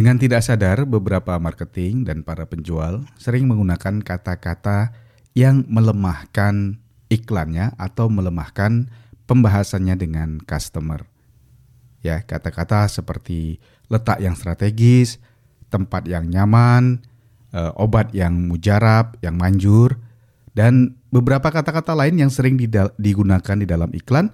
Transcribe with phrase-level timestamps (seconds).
[0.00, 4.96] Dengan tidak sadar, beberapa marketing dan para penjual sering menggunakan kata-kata
[5.36, 6.80] yang melemahkan
[7.12, 8.88] iklannya atau melemahkan
[9.28, 11.04] pembahasannya dengan customer.
[12.00, 13.60] Ya, kata-kata seperti
[13.92, 15.20] letak yang strategis,
[15.68, 17.04] tempat yang nyaman,
[17.52, 20.00] eh, obat yang mujarab, yang manjur,
[20.56, 22.56] dan beberapa kata-kata lain yang sering
[22.96, 24.32] digunakan di dalam iklan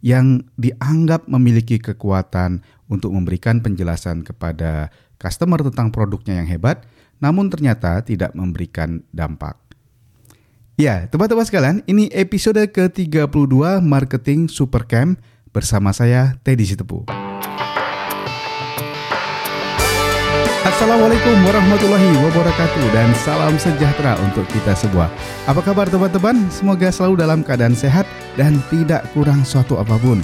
[0.00, 6.84] yang dianggap memiliki kekuatan untuk memberikan penjelasan kepada customer tentang produknya yang hebat,
[7.24, 9.56] namun ternyata tidak memberikan dampak.
[10.76, 15.20] Ya, teman-teman sekalian, ini episode ke-32 Marketing Supercamp
[15.52, 17.08] bersama saya Teddy Sitepu.
[20.62, 25.06] Assalamualaikum warahmatullahi wabarakatuh dan salam sejahtera untuk kita semua.
[25.46, 26.48] Apa kabar teman-teman?
[26.50, 30.18] Semoga selalu dalam keadaan sehat dan tidak kurang suatu apa pun.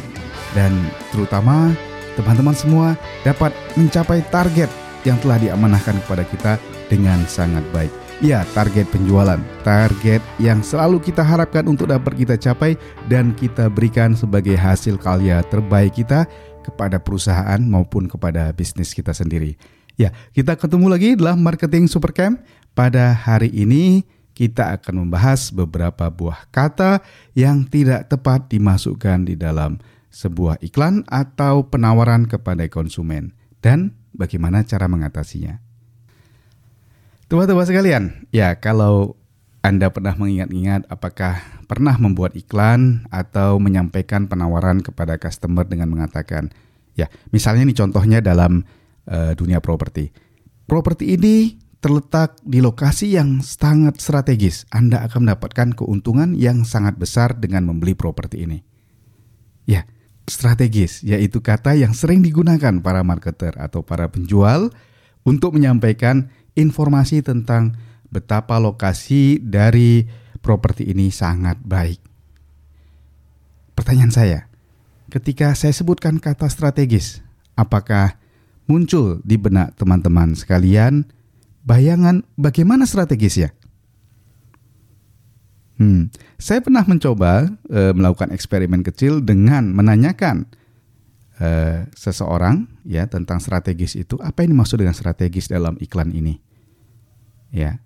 [0.57, 0.75] Dan
[1.15, 1.77] terutama
[2.19, 4.67] teman-teman semua dapat mencapai target
[5.07, 6.53] yang telah diamanahkan kepada kita
[6.91, 7.95] dengan sangat baik.
[8.19, 12.75] Ya, target penjualan, target yang selalu kita harapkan untuk dapat kita capai
[13.07, 16.27] dan kita berikan sebagai hasil karya terbaik kita
[16.67, 19.55] kepada perusahaan maupun kepada bisnis kita sendiri.
[19.95, 22.43] Ya, kita ketemu lagi dalam Marketing Supercamp.
[22.75, 24.03] Pada hari ini
[24.35, 27.03] kita akan membahas beberapa buah kata
[27.35, 34.89] yang tidak tepat dimasukkan di dalam sebuah iklan atau penawaran kepada konsumen dan bagaimana cara
[34.89, 35.61] mengatasinya.
[37.29, 39.21] Teman-teman sekalian, ya kalau
[39.61, 46.49] Anda pernah mengingat-ingat apakah pernah membuat iklan atau menyampaikan penawaran kepada customer dengan mengatakan,
[46.97, 48.65] ya misalnya ini contohnya dalam
[49.13, 50.09] uh, dunia properti.
[50.65, 54.65] Properti ini terletak di lokasi yang sangat strategis.
[54.73, 58.59] Anda akan mendapatkan keuntungan yang sangat besar dengan membeli properti ini.
[59.69, 59.85] Ya,
[60.29, 64.71] strategis yaitu kata yang sering digunakan para marketer atau para penjual
[65.27, 67.77] untuk menyampaikan informasi tentang
[68.09, 70.09] betapa lokasi dari
[70.41, 72.01] properti ini sangat baik.
[73.77, 74.41] Pertanyaan saya,
[75.13, 77.21] ketika saya sebutkan kata strategis,
[77.55, 78.17] apakah
[78.69, 81.09] muncul di benak teman-teman sekalian
[81.65, 83.58] bayangan bagaimana strategisnya.
[85.79, 86.11] Hmm,
[86.43, 90.51] saya pernah mencoba e, melakukan eksperimen kecil dengan menanyakan
[91.39, 91.49] e,
[91.95, 96.43] seseorang ya tentang strategis itu apa yang dimaksud dengan strategis dalam iklan ini.
[97.55, 97.79] Ya,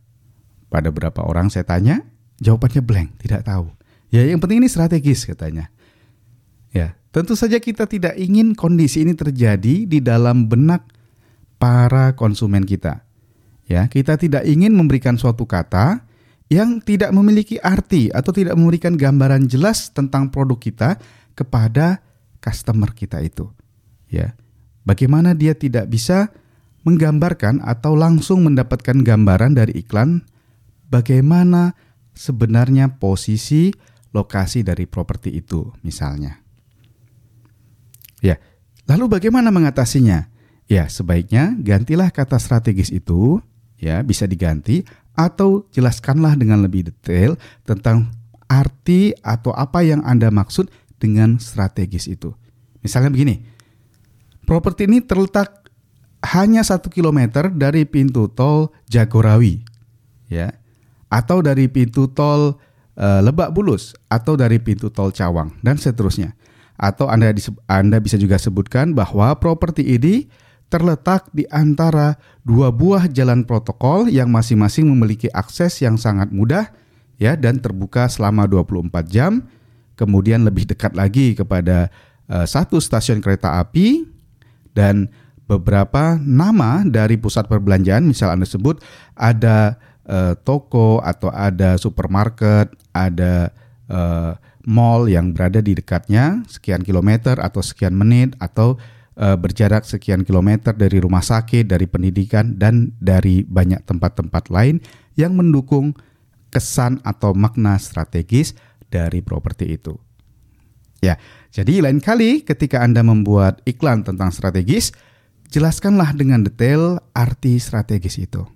[0.72, 2.00] pada beberapa orang saya tanya,
[2.40, 3.68] jawabannya blank, tidak tahu.
[4.08, 5.68] Ya, yang penting ini strategis katanya.
[6.72, 10.88] Ya, tentu saja kita tidak ingin kondisi ini terjadi di dalam benak
[11.60, 13.04] para konsumen kita.
[13.68, 16.08] Ya, kita tidak ingin memberikan suatu kata
[16.52, 20.90] yang tidak memiliki arti atau tidak memberikan gambaran jelas tentang produk kita
[21.32, 22.04] kepada
[22.44, 23.48] customer kita itu.
[24.12, 24.36] Ya.
[24.84, 26.28] Bagaimana dia tidak bisa
[26.84, 30.26] menggambarkan atau langsung mendapatkan gambaran dari iklan
[30.92, 31.72] bagaimana
[32.12, 33.72] sebenarnya posisi
[34.12, 36.36] lokasi dari properti itu misalnya.
[38.20, 38.36] Ya,
[38.84, 40.28] lalu bagaimana mengatasinya?
[40.70, 43.42] Ya, sebaiknya gantilah kata strategis itu,
[43.80, 47.36] ya, bisa diganti atau jelaskanlah dengan lebih detail
[47.68, 48.12] tentang
[48.48, 50.68] arti atau apa yang Anda maksud
[51.00, 52.32] dengan strategis itu.
[52.84, 53.40] Misalnya begini,
[54.44, 55.62] properti ini terletak
[56.22, 59.64] hanya satu kilometer dari pintu tol Jagorawi,
[60.30, 60.54] ya,
[61.10, 62.54] atau dari pintu tol
[62.94, 66.38] uh, Lebak Bulus, atau dari pintu tol Cawang, dan seterusnya.
[66.78, 67.34] Atau Anda,
[67.70, 70.26] Anda bisa juga sebutkan bahwa properti ini
[70.72, 76.72] terletak di antara dua buah jalan protokol yang masing-masing memiliki akses yang sangat mudah
[77.20, 79.44] ya dan terbuka selama 24 jam.
[80.00, 81.92] Kemudian lebih dekat lagi kepada
[82.32, 84.08] uh, satu stasiun kereta api
[84.72, 85.12] dan
[85.44, 88.80] beberapa nama dari pusat perbelanjaan misal Anda sebut
[89.12, 89.76] ada
[90.08, 93.52] uh, toko atau ada supermarket, ada
[93.92, 94.32] uh,
[94.64, 98.80] mall yang berada di dekatnya sekian kilometer atau sekian menit atau
[99.18, 104.78] uh, berjarak sekian kilometer dari rumah sakit, dari pendidikan dan dari banyak tempat-tempat lain
[105.18, 105.96] yang mendukung
[106.52, 108.52] kesan atau makna strategis
[108.92, 109.96] dari properti itu.
[111.02, 111.18] Ya,
[111.50, 114.94] jadi lain kali ketika Anda membuat iklan tentang strategis,
[115.50, 118.46] jelaskanlah dengan detail arti strategis itu.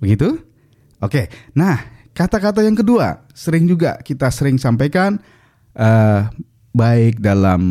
[0.00, 0.40] Begitu?
[0.98, 5.22] Oke, nah Kata-kata yang kedua, sering juga kita sering sampaikan
[5.78, 6.26] uh,
[6.74, 7.62] baik dalam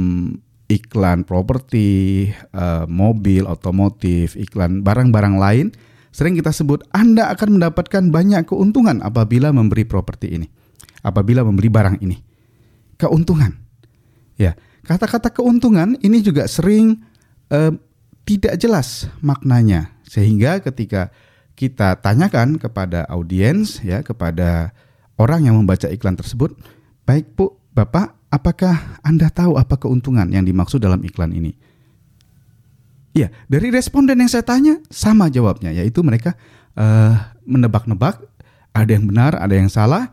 [0.68, 5.66] iklan properti, uh, mobil, otomotif, iklan barang-barang lain,
[6.12, 10.48] sering kita sebut Anda akan mendapatkan banyak keuntungan apabila memberi properti ini,
[11.04, 12.19] apabila membeli barang ini.
[13.00, 13.56] Keuntungan.
[14.36, 14.54] Ya,
[14.84, 17.00] kata-kata keuntungan ini juga sering
[17.50, 17.74] uh,
[18.28, 21.16] tidak jelas maknanya sehingga ketika
[21.58, 24.75] kita tanyakan kepada audiens ya kepada
[25.18, 26.54] orang yang membaca iklan tersebut,
[27.08, 31.54] baik Bu, Bapak, apakah Anda tahu apa keuntungan yang dimaksud dalam iklan ini?
[33.14, 36.34] Ya, dari responden yang saya tanya sama jawabnya, yaitu mereka
[36.74, 37.14] uh,
[37.46, 38.18] menebak-nebak,
[38.74, 40.10] ada yang benar, ada yang salah.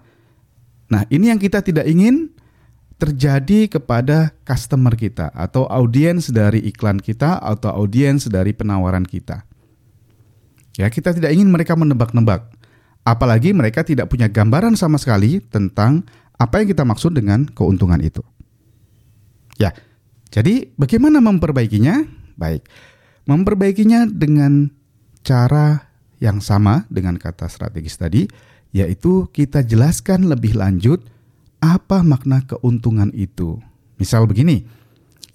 [0.93, 2.37] Nah, ini yang kita tidak ingin
[3.01, 9.41] terjadi kepada customer kita atau audiens dari iklan kita atau audiens dari penawaran kita.
[10.77, 12.45] Ya, kita tidak ingin mereka menebak-nebak.
[13.05, 16.05] Apalagi mereka tidak punya gambaran sama sekali tentang
[16.39, 18.23] apa yang kita maksud dengan keuntungan itu.
[19.55, 19.71] Ya,
[20.35, 22.03] jadi bagaimana memperbaikinya?
[22.35, 22.67] Baik,
[23.31, 24.75] memperbaikinya dengan
[25.23, 28.27] cara yang sama dengan kata strategis tadi,
[28.75, 31.07] yaitu kita jelaskan lebih lanjut
[31.63, 33.63] apa makna keuntungan itu.
[33.97, 34.67] Misal begini,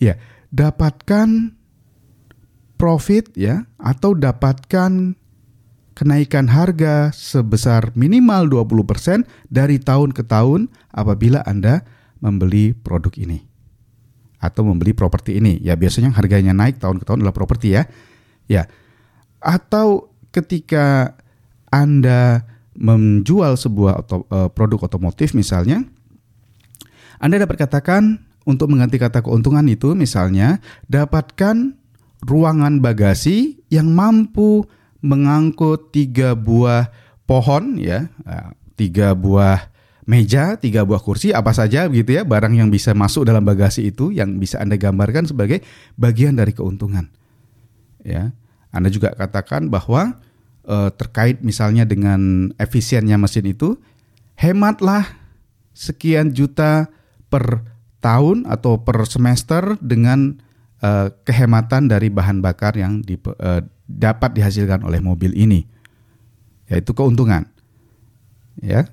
[0.03, 0.19] ya,
[0.51, 1.55] dapatkan
[2.79, 5.18] profit ya atau dapatkan
[5.99, 11.83] kenaikan harga sebesar minimal 20% dari tahun ke tahun apabila Anda
[12.23, 13.43] membeli produk ini
[14.39, 15.59] atau membeli properti ini.
[15.59, 17.83] Ya biasanya harganya naik tahun ke tahun adalah properti ya.
[18.47, 18.71] Ya.
[19.43, 21.19] Atau ketika
[21.67, 22.47] Anda
[22.79, 25.83] menjual sebuah oto, uh, produk otomotif misalnya
[27.19, 31.75] Anda dapat katakan untuk mengganti kata keuntungan itu misalnya dapatkan
[32.23, 34.63] ruangan bagasi yang mampu
[34.99, 36.91] mengangkut tiga buah
[37.23, 39.69] pohon ya, eh, tiga buah
[40.09, 44.09] meja, tiga buah kursi, apa saja begitu ya, barang yang bisa masuk dalam bagasi itu
[44.09, 45.61] yang bisa Anda gambarkan sebagai
[46.01, 47.05] bagian dari keuntungan.
[48.01, 48.33] Ya.
[48.73, 50.17] Anda juga katakan bahwa
[50.65, 53.77] e, terkait misalnya dengan efisiennya mesin itu,
[54.33, 55.05] hematlah
[55.77, 56.89] sekian juta
[57.29, 57.61] per
[58.01, 60.41] tahun atau per semester dengan
[60.81, 65.65] e, kehematan dari bahan bakar yang di, e, dapat dihasilkan oleh mobil ini,
[66.69, 67.49] yaitu keuntungan.
[68.61, 68.85] Ya,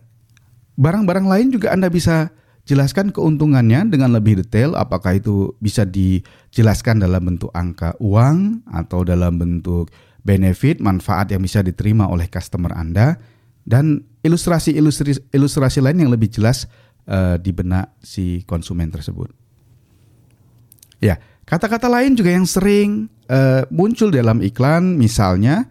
[0.80, 2.32] barang-barang lain juga Anda bisa
[2.64, 4.72] jelaskan keuntungannya dengan lebih detail.
[4.72, 9.92] Apakah itu bisa dijelaskan dalam bentuk angka uang atau dalam bentuk
[10.24, 13.20] benefit, manfaat yang bisa diterima oleh customer Anda,
[13.62, 16.66] dan ilustrasi-ilustrasi ilustrasi lain yang lebih jelas
[17.06, 19.30] uh, di benak si konsumen tersebut.
[20.98, 25.68] Ya, kata-kata lain juga yang sering uh, muncul dalam iklan misalnya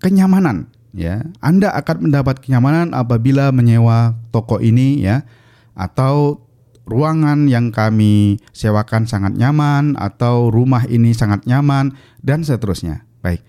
[0.00, 1.24] kenyamanan ya.
[1.40, 5.24] Anda akan mendapat kenyamanan apabila menyewa toko ini ya
[5.72, 6.44] atau
[6.84, 13.06] ruangan yang kami sewakan sangat nyaman atau rumah ini sangat nyaman dan seterusnya.
[13.22, 13.42] Baik.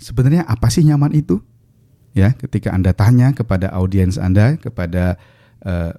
[0.00, 1.38] Sebenarnya apa sih nyaman itu?
[2.12, 5.16] Ya, ketika Anda tanya kepada audiens Anda, kepada
[5.64, 5.96] uh,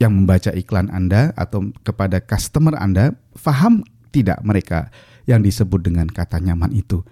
[0.00, 4.88] yang membaca iklan Anda atau kepada customer Anda, faham tidak mereka
[5.26, 7.02] yang disebut dengan kata nyaman itu?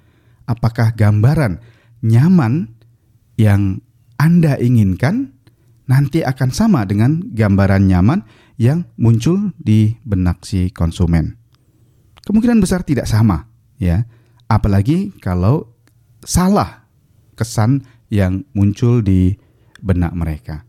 [0.47, 1.63] Apakah gambaran
[2.03, 2.75] nyaman
[3.39, 3.79] yang
[4.19, 5.37] Anda inginkan
[5.87, 8.27] nanti akan sama dengan gambaran nyaman
[8.61, 11.39] yang muncul di benak si konsumen?
[12.27, 13.49] Kemungkinan besar tidak sama,
[13.81, 14.05] ya.
[14.51, 15.73] Apalagi kalau
[16.27, 16.85] salah
[17.39, 19.33] kesan yang muncul di
[19.81, 20.67] benak mereka.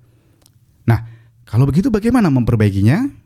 [0.88, 1.04] Nah,
[1.44, 3.21] kalau begitu bagaimana memperbaikinya?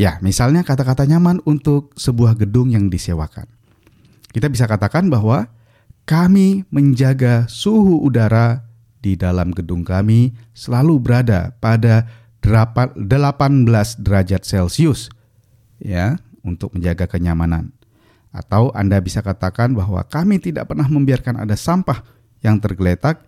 [0.00, 3.44] Ya, misalnya kata-kata nyaman untuk sebuah gedung yang disewakan.
[4.32, 5.52] Kita bisa katakan bahwa
[6.08, 8.64] kami menjaga suhu udara
[9.04, 12.08] di dalam gedung kami selalu berada pada
[12.40, 13.04] 18
[14.00, 15.12] derajat Celcius
[15.76, 16.16] ya
[16.48, 17.76] untuk menjaga kenyamanan.
[18.32, 22.00] Atau Anda bisa katakan bahwa kami tidak pernah membiarkan ada sampah
[22.40, 23.20] yang tergeletak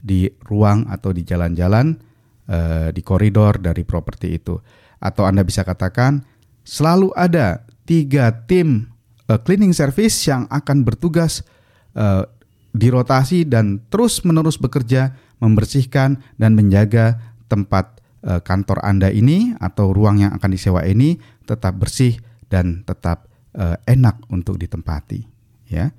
[0.00, 2.00] di ruang atau di jalan-jalan
[2.48, 4.56] eh, di koridor dari properti itu
[5.04, 6.24] atau Anda bisa katakan
[6.64, 8.88] selalu ada tiga tim
[9.28, 11.44] uh, cleaning service yang akan bertugas
[11.92, 12.24] uh,
[12.74, 20.32] dirotasi dan terus-menerus bekerja membersihkan dan menjaga tempat uh, kantor Anda ini atau ruang yang
[20.34, 22.16] akan disewa ini tetap bersih
[22.48, 25.20] dan tetap uh, enak untuk ditempati
[25.68, 25.92] ya.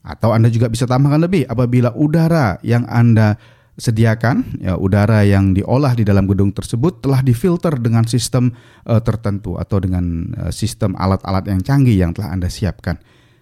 [0.00, 3.36] Atau Anda juga bisa tambahkan lebih apabila udara yang Anda
[3.80, 8.52] sediakan ya udara yang diolah di dalam gedung tersebut telah difilter dengan sistem
[8.84, 13.00] uh, tertentu atau dengan uh, sistem alat-alat yang canggih yang telah Anda siapkan.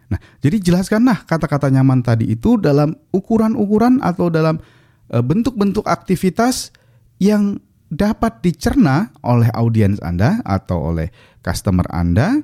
[0.08, 4.62] Nah, jadi jelaskanlah kata-kata nyaman tadi itu dalam ukuran-ukuran atau dalam
[5.10, 6.70] uh, bentuk-bentuk aktivitas
[7.18, 7.58] yang
[7.90, 11.10] dapat dicerna oleh audiens Anda atau oleh
[11.42, 12.38] customer Anda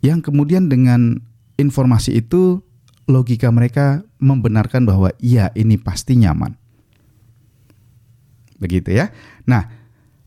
[0.00, 1.20] yang kemudian dengan
[1.60, 2.64] informasi itu
[3.04, 6.61] logika mereka membenarkan bahwa iya ini pasti nyaman.
[8.62, 9.10] Begitu ya.
[9.50, 9.66] Nah,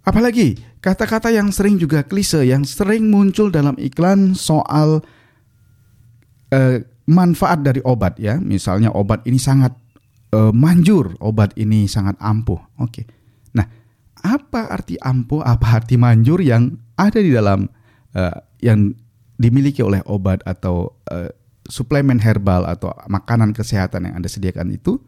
[0.04, 5.00] apalagi kata-kata yang sering juga klise yang sering muncul dalam iklan soal
[6.52, 6.78] uh,
[7.08, 8.36] manfaat dari obat ya.
[8.38, 9.72] Misalnya obat ini sangat
[10.36, 12.60] uh, manjur, obat ini sangat ampuh.
[12.84, 13.08] Oke.
[13.56, 13.66] Nah,
[14.20, 17.70] apa arti ampuh, apa arti manjur yang ada di dalam
[18.18, 18.92] uh, yang
[19.40, 21.32] dimiliki oleh obat atau uh,
[21.66, 25.02] suplemen herbal atau makanan kesehatan yang Anda sediakan itu?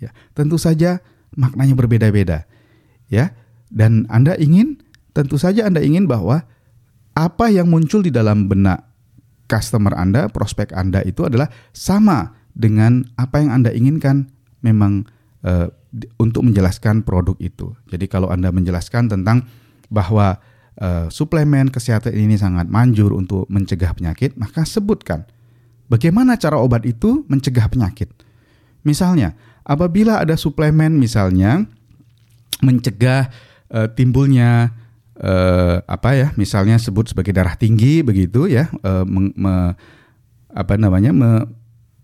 [0.00, 1.04] Ya, tentu saja
[1.40, 2.44] maknanya berbeda-beda.
[3.08, 3.32] Ya.
[3.72, 4.84] Dan Anda ingin
[5.16, 6.44] tentu saja Anda ingin bahwa
[7.16, 8.86] apa yang muncul di dalam benak
[9.50, 14.30] customer Anda, prospek Anda itu adalah sama dengan apa yang Anda inginkan
[14.62, 15.08] memang
[15.42, 15.66] uh,
[16.22, 17.74] untuk menjelaskan produk itu.
[17.90, 19.50] Jadi kalau Anda menjelaskan tentang
[19.90, 20.38] bahwa
[20.78, 25.26] uh, suplemen kesehatan ini sangat manjur untuk mencegah penyakit, maka sebutkan
[25.90, 28.10] bagaimana cara obat itu mencegah penyakit.
[28.86, 31.64] Misalnya, apabila ada suplemen misalnya
[32.60, 33.32] mencegah
[33.72, 34.72] uh, timbulnya
[35.20, 39.74] uh, apa ya misalnya sebut sebagai darah tinggi begitu ya uh, meng, me,
[40.52, 41.30] apa namanya me,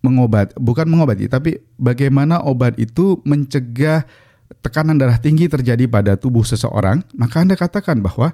[0.01, 4.05] mengobat bukan mengobati tapi bagaimana obat itu mencegah
[4.63, 8.31] tekanan darah tinggi terjadi pada tubuh seseorang maka Anda katakan bahwa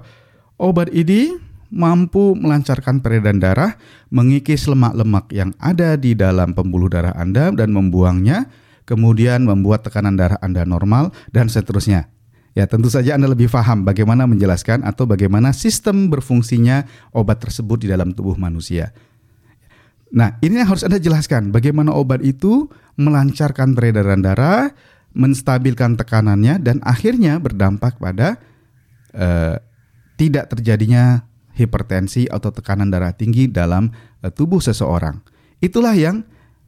[0.56, 1.34] obat ini
[1.74, 3.74] mampu melancarkan peredaran darah,
[4.14, 8.46] mengikis lemak-lemak yang ada di dalam pembuluh darah Anda dan membuangnya,
[8.84, 12.08] kemudian membuat tekanan darah Anda normal dan seterusnya.
[12.54, 17.88] Ya, tentu saja Anda lebih paham bagaimana menjelaskan atau bagaimana sistem berfungsinya obat tersebut di
[17.90, 18.94] dalam tubuh manusia.
[20.14, 24.70] Nah, ini yang harus Anda jelaskan bagaimana obat itu melancarkan peredaran darah,
[25.10, 28.38] menstabilkan tekanannya dan akhirnya berdampak pada
[29.10, 29.58] uh,
[30.14, 31.26] tidak terjadinya
[31.58, 33.90] hipertensi atau tekanan darah tinggi dalam
[34.22, 35.18] uh, tubuh seseorang.
[35.58, 36.22] Itulah yang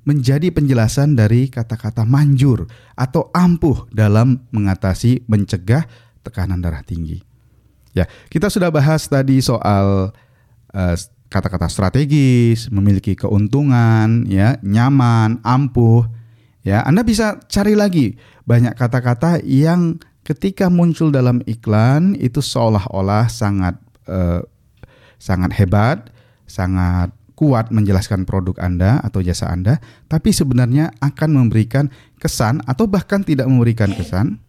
[0.06, 5.82] menjadi penjelasan dari kata-kata manjur atau ampuh dalam mengatasi mencegah
[6.22, 7.18] tekanan darah tinggi.
[7.90, 10.14] Ya, kita sudah bahas tadi soal
[10.70, 10.96] uh,
[11.26, 16.06] kata-kata strategis, memiliki keuntungan, ya, nyaman, ampuh.
[16.62, 18.14] Ya, Anda bisa cari lagi
[18.46, 23.74] banyak kata-kata yang ketika muncul dalam iklan itu seolah-olah sangat
[24.06, 24.44] uh,
[25.16, 26.12] sangat hebat,
[26.44, 29.78] sangat kuat menjelaskan produk Anda atau jasa Anda,
[30.08, 34.40] tapi sebenarnya akan memberikan kesan atau bahkan tidak memberikan kesan.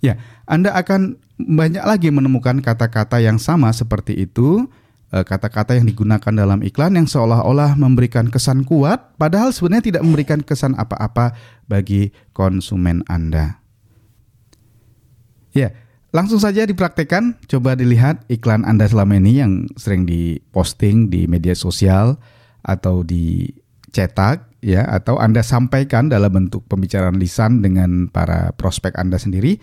[0.00, 0.16] Ya,
[0.48, 4.66] Anda akan banyak lagi menemukan kata-kata yang sama seperti itu,
[5.12, 10.40] eh, kata-kata yang digunakan dalam iklan yang seolah-olah memberikan kesan kuat, padahal sebenarnya tidak memberikan
[10.40, 11.36] kesan apa-apa
[11.68, 13.60] bagi konsumen Anda.
[15.52, 15.74] Ya,
[16.08, 22.16] Langsung saja dipraktekkan, coba dilihat iklan Anda selama ini yang sering diposting di media sosial
[22.64, 29.60] atau dicetak ya atau Anda sampaikan dalam bentuk pembicaraan lisan dengan para prospek Anda sendiri.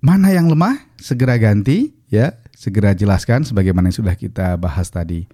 [0.00, 5.28] Mana yang lemah, segera ganti ya, segera jelaskan sebagaimana yang sudah kita bahas tadi.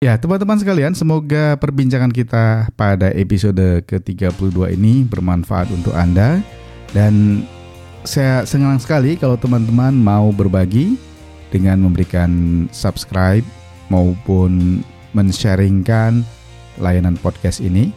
[0.00, 6.44] Ya, teman-teman sekalian, semoga perbincangan kita pada episode ke-32 ini bermanfaat untuk Anda
[6.92, 7.44] dan
[8.04, 11.00] saya senang sekali kalau teman-teman mau berbagi
[11.48, 13.44] dengan memberikan subscribe
[13.88, 14.84] maupun
[15.16, 16.20] men-sharingkan
[16.76, 17.90] layanan podcast ini.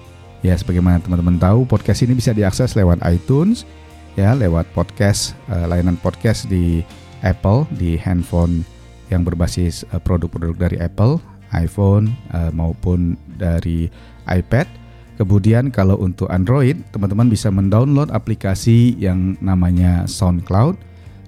[0.45, 3.67] Ya, sebagaimana teman-teman tahu, podcast ini bisa diakses lewat iTunes,
[4.15, 6.85] ya, lewat podcast uh, layanan podcast di
[7.25, 8.63] Apple di handphone
[9.11, 11.19] yang berbasis uh, produk-produk dari Apple,
[11.51, 13.91] iPhone uh, maupun dari
[14.29, 14.86] iPad
[15.17, 20.77] Kemudian kalau untuk Android, teman-teman bisa mendownload aplikasi yang namanya SoundCloud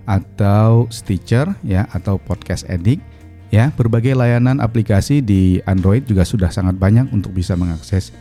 [0.05, 3.01] atau Stitcher ya atau Podcast Addict
[3.49, 3.73] ya.
[3.73, 8.13] Berbagai layanan aplikasi di Android juga sudah sangat banyak untuk bisa mengakses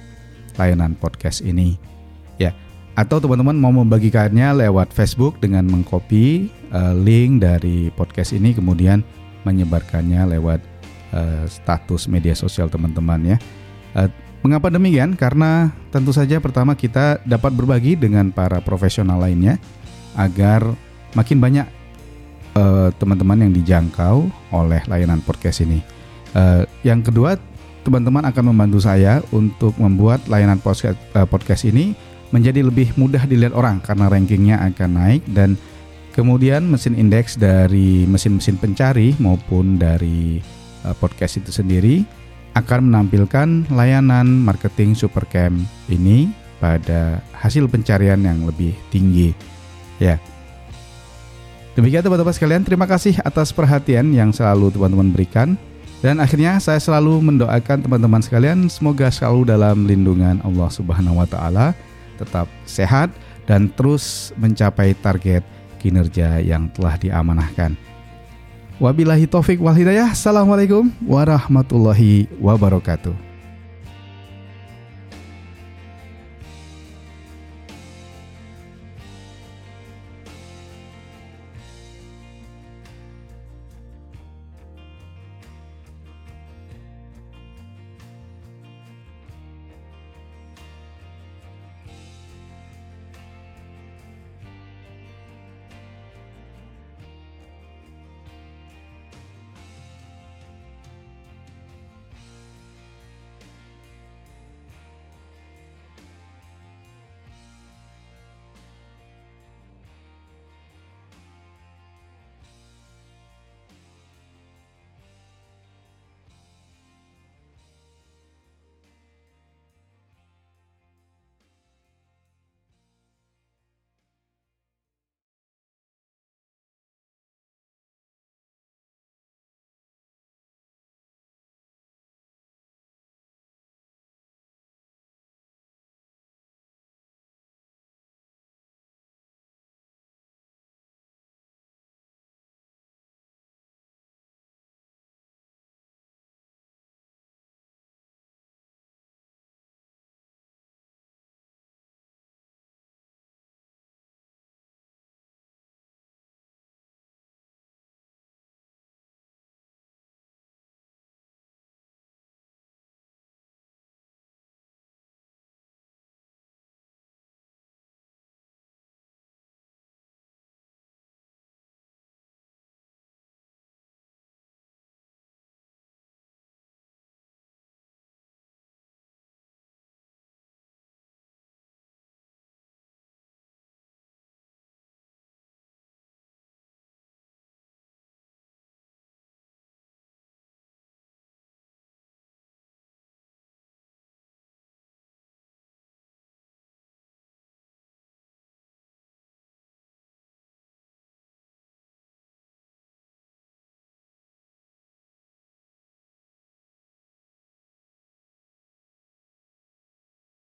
[0.57, 1.77] layanan podcast ini.
[2.41, 2.57] Ya.
[2.97, 9.07] Atau teman-teman mau membagikannya lewat Facebook dengan mengcopy uh, link dari podcast ini kemudian
[9.47, 10.59] menyebarkannya lewat
[11.15, 13.39] uh, status media sosial teman-teman ya.
[13.95, 15.19] Uh, Mengapa demikian?
[15.19, 19.59] Karena tentu saja pertama kita dapat berbagi dengan para profesional lainnya
[20.15, 20.63] agar
[21.19, 21.67] makin banyak
[22.55, 25.83] uh, teman-teman yang dijangkau oleh layanan podcast ini.
[26.39, 27.35] Uh, yang kedua,
[27.83, 33.57] teman-teman akan membantu saya untuk membuat layanan podcast, uh, podcast ini menjadi lebih mudah dilihat
[33.57, 35.57] orang karena rankingnya akan naik dan
[36.13, 40.37] kemudian mesin indeks dari mesin-mesin pencari maupun dari
[40.85, 42.05] uh, podcast itu sendiri
[42.59, 49.31] akan menampilkan layanan marketing Supercamp ini pada hasil pencarian yang lebih tinggi.
[50.03, 50.19] Ya.
[51.79, 55.55] Demikian teman-teman sekalian, terima kasih atas perhatian yang selalu teman-teman berikan.
[55.99, 61.75] Dan akhirnya saya selalu mendoakan teman-teman sekalian semoga selalu dalam lindungan Allah Subhanahu wa taala,
[62.19, 63.11] tetap sehat
[63.51, 65.43] dan terus mencapai target
[65.83, 67.88] kinerja yang telah diamanahkan.
[68.79, 70.15] Wabillahi taufik wal hidayah.
[70.15, 73.28] Assalamualaikum warahmatullahi wabarakatuh.